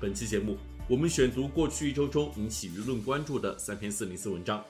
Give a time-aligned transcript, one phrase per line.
[0.00, 0.56] 本期节目，
[0.88, 4.64] 我们选读过去一周中引起舆论关注的三篇四零四文章。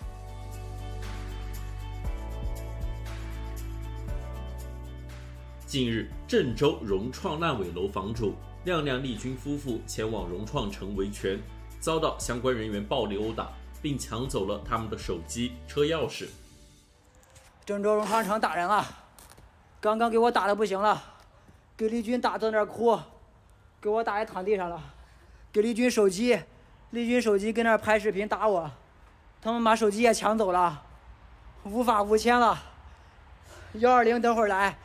[5.68, 11.38] 近日，郑州融创烂尾楼房主亮亮、丽君夫妇前往融创城维权，
[11.78, 16.26] 遭到相关人员暴力殴打，并抢走了他们的手机、车钥匙。
[17.64, 18.84] 郑州融创城打人了，
[19.80, 21.00] 刚刚给我打的不行了，
[21.76, 22.98] 给丽君打在那儿哭，
[23.80, 24.82] 给我打也躺地上了，
[25.52, 26.38] 给丽君手机，
[26.90, 28.70] 丽君手机跟那儿拍视频打我，
[29.42, 30.84] 他们把手机也抢走了，
[31.64, 32.56] 无法无天了。
[33.72, 34.78] 幺二零等会儿来，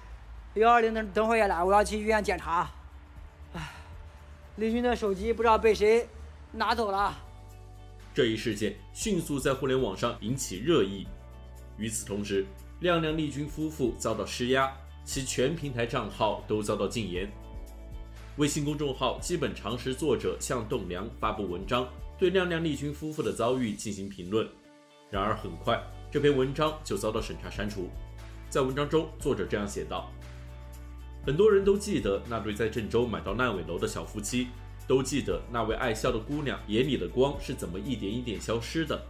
[0.55, 2.67] 幺二零等等会儿也来，我要去医院检查。
[3.53, 3.61] 唉，
[4.55, 6.07] 丽君的手机不知道被谁
[6.51, 7.15] 拿走了。
[8.11, 11.05] 这一事件迅速在互联网上引起热议，
[11.77, 12.43] 与此同时。
[12.79, 14.71] 亮亮、丽君夫妇遭到施压，
[15.05, 17.31] 其全平台账号都遭到禁言。
[18.37, 21.87] 微信公众号“基本常识”作者向栋梁发布文章，
[22.19, 24.45] 对亮亮、丽君夫妇的遭遇进行评论。
[25.09, 27.89] 然而，很快这篇文章就遭到审查删除。
[28.49, 30.11] 在文章中，作者这样写道
[31.25, 34.49] ：“很多人都记得那对在郑州买到烂尾楼的小夫妻，
[34.85, 39.01] 都记得那位爱笑的姑娘眼里的光是怎么一点一点消失的。”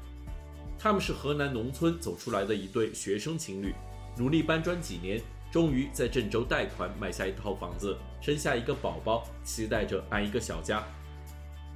[0.78, 3.74] 他们是河南农村走出来的一对学生情侣，
[4.20, 5.20] 努力搬砖几年，
[5.52, 10.84] 终于在郑州贷款买下一套房子，生下一个宝宝，期待着安一个小家。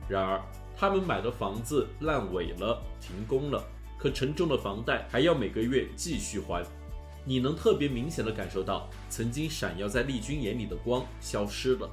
[0.09, 0.41] 然而，
[0.75, 3.63] 他们买的房子烂尾了，停工了，
[3.97, 6.65] 可沉重的房贷还要每个月继续还。
[7.25, 11.89] 你能特别明显的感受到，曾经闪耀在丽君眼里的光消失了。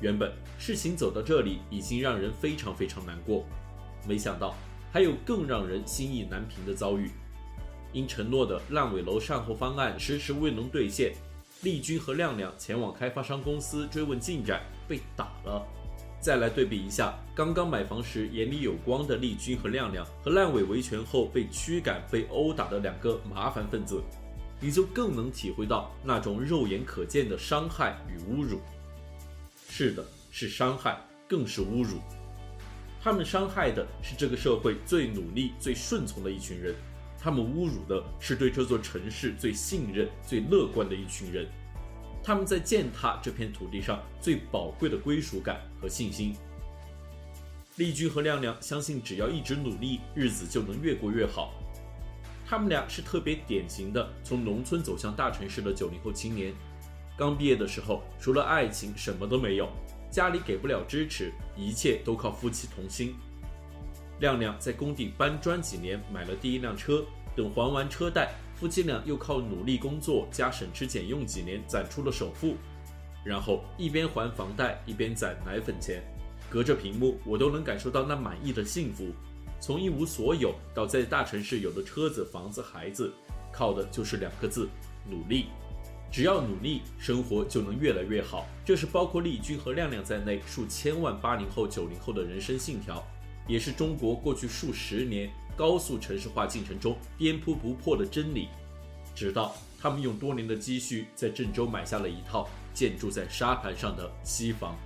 [0.00, 3.44] 原本事情走到这里已经让人非常非常难过，
[4.06, 4.54] 没想到。
[4.92, 7.10] 还有更让人心意难平的遭遇，
[7.96, 11.14] 因承诺的烂尾楼善后方案迟迟未能兑现，
[11.62, 15.66] 丽君和亮亮前往开发商公司追问进展，被打了。
[16.20, 24.02] 再来对比一下刚刚买房时眼里有光的丽君和亮亮，和烂尾维权后被驱赶、被殴打的两个麻烦分子，
[24.60, 28.60] 你就更能体会到那种肉眼可见的伤害与侮辱。
[29.70, 31.98] 是的，是伤害，更是侮辱。
[33.02, 36.74] 他们伤害的是这个社会最努力、最顺从的一群人，
[37.18, 41.46] 他们侮辱的是对这座城市最信任、最乐观的一群人，
[42.22, 46.36] 他们在践踏这片土地上最宝贵的归属感和信心。
[47.76, 51.52] 丽君和亮亮相信，只要一直努力，日子就能越过越好。
[52.46, 56.54] 他们俩是特别典型的从农村走向大城市的九零后青年，
[57.18, 59.68] 刚毕业的时候，除了爱情，什么都没有。
[60.10, 63.14] 家里给不了支持，一切都靠夫妻同心。
[64.20, 67.04] 亮亮在工地搬砖几年，买了第一辆车。
[67.34, 72.56] 等还完车贷，夫妻俩又靠努力工作加省吃俭用几年，攒出了首付。
[73.22, 76.02] 然后一边还房贷，一边攒奶粉钱。
[76.48, 79.12] 隔着屏幕，我都能感受到那满意的幸福。
[79.60, 83.12] 从一无所有到在大城市有的车子、房子、孩子，
[83.52, 84.68] 靠的就是两个字：
[85.10, 85.46] 努力。
[86.10, 88.46] 只要努力，生活就能越来越好。
[88.64, 93.04] 这是包括丽君和亮亮在内数千万八零后、九零后的人生信条，
[93.46, 98.48] 也是中国过去数十年高速城市化进程中颠扑不破的真理。
[99.14, 104.76] 直到他们用多年的积蓄在郑州买下了一套建筑在沙盘上的西房。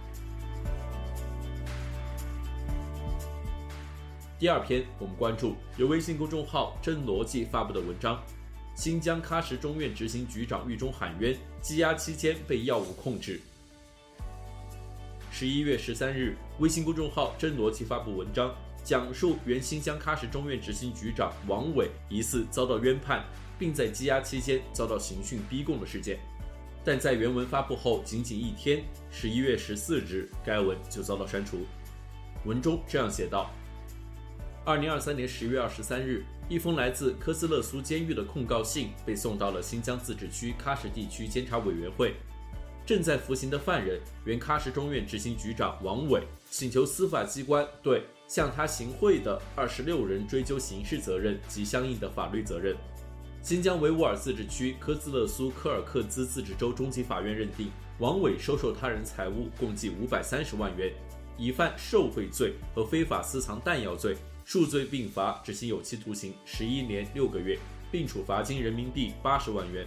[4.38, 8.22] 第二篇，我们关注由微信公众号“真逻辑”发布的文章。
[8.74, 13.38] 新疆喀什中院执行局长狱中喊冤，羁押期间被药物控制。
[15.32, 23.24] 十一月十三日，微信公众号“真逻辑”发布文章，讲述原新疆喀什中院执行局长王伟疑似遭到冤判，
[23.56, 26.18] 并在羁押期间遭到刑讯逼供的事件。
[26.84, 31.58] 但在原文发布后仅仅一天，十一月十四日，该文就遭到删除。
[32.44, 33.50] 文中这样写道：
[34.64, 36.24] 二零二三年十月二十三日。
[36.48, 42.16] 一封来自科斯勒苏监狱的控告信被送到了新疆自治区喀什地区监察委员会。
[42.86, 52.76] 正在服刑的犯人原喀什中院执行局长王伟请求司法机关对向他行贿的二十六人追究刑事责任及相应的法律责任。
[53.42, 60.92] 新疆维吾尔自治区科兹勒苏柯尔克孜自治州中级法院认定，王伟收受他人财物共计五百三十万元。
[61.38, 67.58] 已犯受贿罪和非法私藏弹药罪，数罪并罚，执行有期徒刑十一年六个月，
[67.90, 69.86] 并处罚金人民币八十万元。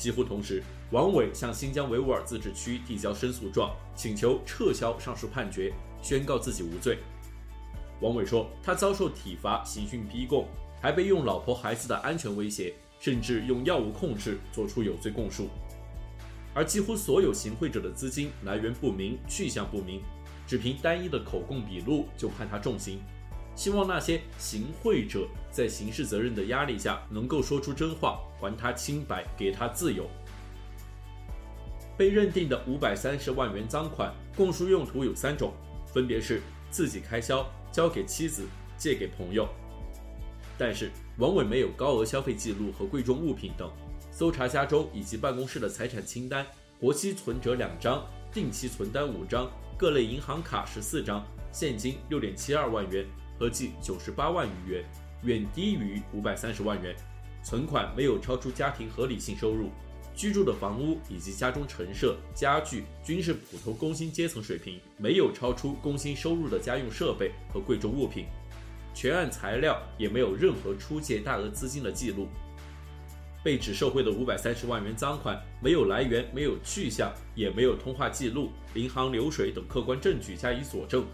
[0.00, 0.62] 几乎同时，
[0.92, 5.70] 王伟向新疆维吾尔自治区递交申诉状，请求撤销上述判决，
[6.00, 6.96] 宣告自己无罪。
[8.00, 10.48] 王伟说，他遭受体罚、刑讯逼供，
[10.80, 15.50] 还被用老婆孩子的安全威胁，甚至用药物控制，做出有罪供述。
[16.54, 20.00] 而几乎所有行贿者的资金来源不明、去向不明，
[20.46, 23.02] 只凭单一的口供笔录就判他重刑。
[23.60, 30.08] 希望那些行贿者在刑事责任的压力下能够说出真话，还他清白，给他自由。
[31.94, 35.52] 被认定的五百三十万元赃款供述用途有三种，
[35.86, 36.40] 分别是
[36.70, 38.46] 自己开销、交给妻子、
[38.78, 39.46] 借给朋友。
[40.56, 43.70] 但是王伟没有高额消费记录和贵重物品等。
[44.10, 46.46] 搜查家中以及办公室的财产清单，
[46.80, 51.22] 活期存折两张，定期存单五张，各类银行卡十四张，
[51.52, 53.04] 现金六点七二万元，
[53.40, 54.84] 合计九十八万余元，
[55.22, 56.94] 远低于五百三十万元。
[57.42, 59.70] 存款没有超出家庭合理性收入，
[60.14, 68.26] 居住的房屋以及家中陈设家具均是普通工薪阶层水平，没有超出工薪收入的家用设备和贵重物品。
[68.92, 72.28] 全案材料也没有任何出借大额资金的记录。
[73.42, 81.06] 被指受贿的五百三十万元赃款没有来源、没有去向，也没有通话记录、银行流水等客观证据加以佐证。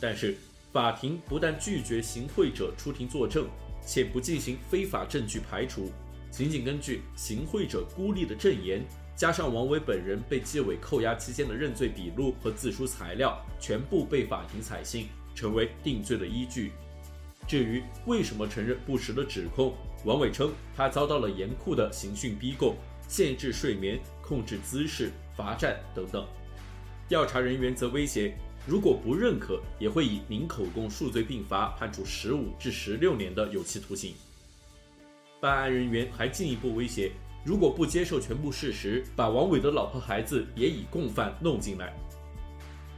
[0.00, 0.34] 但是，
[0.72, 3.48] 法庭不但拒绝行贿者出庭作证，
[3.84, 5.90] 且不进行非法证据排除，
[6.30, 8.84] 仅仅根据行贿者孤立的证言，
[9.16, 16.72] 加上王伟本人被纪委扣押期间的认罪笔录和自书材料，全部被法庭采信，成为定罪的依据。
[17.48, 19.74] 至于为什么承认不实的指控，
[20.04, 22.76] 王伟称他遭到了严酷的刑讯逼供、
[23.08, 26.24] 限制睡眠、控制姿势、罚站等等。
[27.08, 28.36] 调查人员则威胁，
[28.66, 34.14] 如果不认可，也会以零口供数罪并罚，判处十五至十六年的有期徒刑。
[35.40, 37.10] 办案人员还进一步威胁，
[37.44, 41.94] 如果不接受全部事实，把王伟的老婆孩子也以共犯弄进来。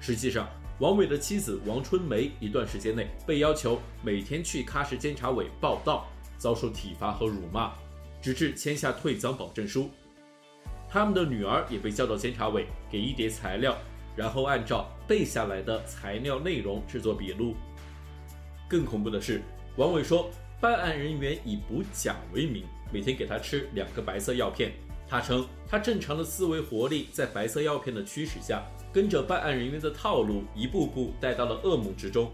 [0.00, 0.48] 实际上，
[0.80, 6.08] 王伟的妻子王春梅一段时间内被要求每天去喀什监察委报到，
[6.38, 7.72] 遭受体罚和辱骂，
[8.20, 9.88] 直至签下退赃保证书。
[10.90, 13.78] 他们的女儿也被叫到监察委，给一叠材料，
[14.16, 17.54] 然后按照背下来的材料内容制作笔录。
[18.68, 19.42] 更恐怖的是，
[19.76, 20.30] 王伟说，
[20.60, 24.72] 办案人员以补钾为名，每天给他吃两个白色药片。
[25.08, 28.62] 他称，他正常的思维活力在白色药片的驱使下。
[28.92, 32.30] 跟着办案人员的套路，一步步带到了噩梦之中，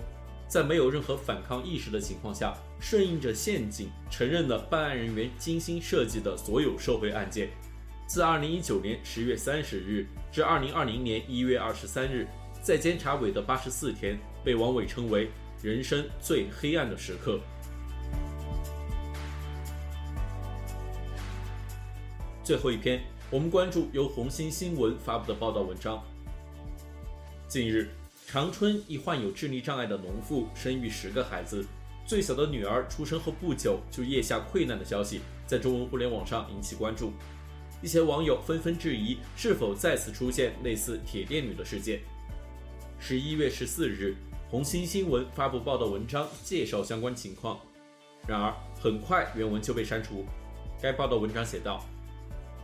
[0.48, 7.50] 在没有任何反抗意识的情况下，顺应着陷阱，承认了办案人员精心设计的所有受贿案件。
[8.08, 12.26] 自2019年10月30日至2020年1月23日，
[12.62, 15.28] 在监察委的84天，被王伟称为
[15.62, 17.38] 人生最黑暗的时刻。
[22.42, 26.02] 最后一篇，我们关注由红星新闻发布的报道文章。
[27.46, 27.90] 近日，
[28.26, 31.62] 长春一患有智力障碍的农妇生育十个孩子，
[32.06, 37.12] 最小的女儿出生后不久就腋下溃烂的消息，在中文互联网上引起关注。
[37.80, 42.00] 一些网友纷纷质疑，是否再次出现类似“铁链女”的事件。
[42.98, 44.16] 十一月十四日，
[44.50, 47.60] 红星新闻发布报道文章介绍相关情况，
[48.26, 50.24] 然而很快原文就被删除。
[50.82, 51.84] 该报道文章写道：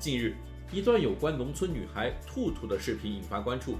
[0.00, 0.34] 近日，
[0.72, 3.76] 一段有关农村女孩兔兔的视频引发关注。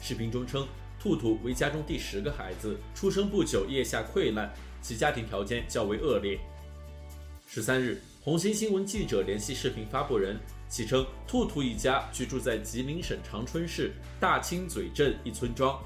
[0.00, 0.66] 视频中称，
[0.98, 6.38] 兔兔为家中第十个孩子，出生不久腋下溃烂，其家庭条件较为恶劣。
[7.46, 15.82] 十三日，红星新闻记者联系视频发布人，其称兔兔一家居住在吉林省长春市大清嘴镇一村庄。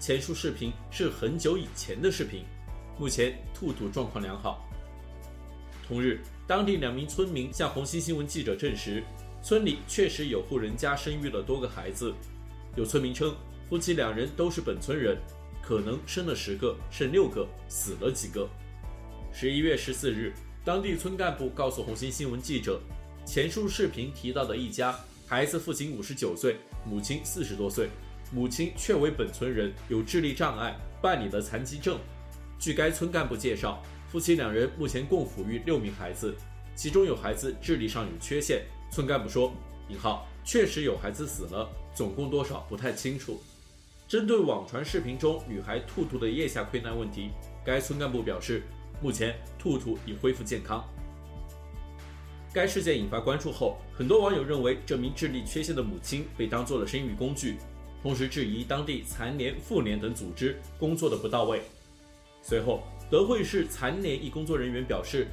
[0.00, 2.44] 前述视频是很久以前的视频，
[2.98, 4.66] 目前兔兔状况良好。
[5.86, 9.02] 同日，当地两名村民向红星新闻记者证实，
[9.42, 12.14] 村里确实有户人家生育了多个孩子。
[12.76, 13.34] 有村民称，
[13.68, 15.18] 夫妻两人都是本村人，
[15.62, 18.48] 可能生了十个，剩六个，死了几个。
[19.32, 20.32] 十一月十四日，
[20.64, 22.80] 当地村干部告诉红星新闻记者，
[23.26, 24.94] 前述视频提到的一家，
[25.26, 27.88] 孩子父亲五十九岁，母亲四十多岁，
[28.30, 31.98] 母亲确为本村人，有智力障碍，办理了残疾证。
[32.58, 36.34] 据该村干部介绍，夫妻两人目前共抚育六名孩子，
[36.76, 38.62] 其中有孩子智力上有缺陷。
[38.90, 39.52] 村干部说
[39.88, 43.42] ：“引号。”确实有孩子死了，总共多少不太清楚。
[44.06, 47.30] 针对网传视频中女孩兔兔的腋下溃烂问题，
[47.64, 48.62] 该村干部表示，
[49.00, 50.86] 目前兔兔已恢复健康。
[52.54, 57.56] 该事件引发关注后，很多网友认为这名智力缺陷的母亲被当做了生育工具。
[58.00, 61.62] 同时质疑当地残联、妇联等组织工作的不到位。
[62.42, 65.26] 随后，德惠市残联一工作人员表示，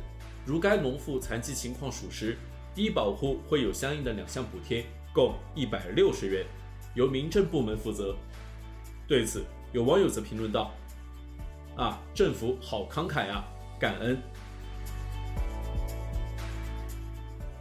[0.48, 2.36] 如该农妇残疾情况属实，
[2.74, 6.44] 低保户会有相应的两项补贴，共一百六十元，
[6.96, 8.16] 由民政部门负责。
[9.08, 10.74] 对此，有网友则评论道
[11.78, 13.46] ：“啊，政府好慷慨啊，
[13.80, 14.18] 感恩。”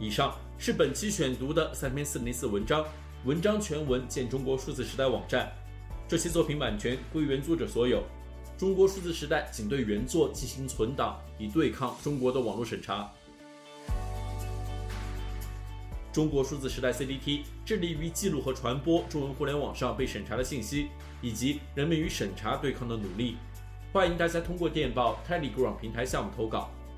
[0.01, 2.83] 以上是本期选读的三篇四零四文章，
[3.23, 5.47] 文章全文见中国数字时代网站。
[6.07, 8.03] 这期作品版权归原作者所有。
[8.57, 13.11] 中国数字时代仅对原作进行存档，以对抗中国的网络审查。
[16.11, 20.87] 中国数字时代 CDT 致力于记录和传播中文互联网上被审查的信息，
[21.21, 23.37] 以及人们与审查对抗的努力。
[23.93, 26.71] 欢迎大家通过电报 Telegram 平台向我们投稿，